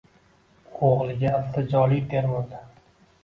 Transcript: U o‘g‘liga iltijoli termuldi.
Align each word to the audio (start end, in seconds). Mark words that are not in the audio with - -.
U 0.69 0.79
o‘g‘liga 0.87 1.33
iltijoli 1.39 1.99
termuldi. 2.15 2.63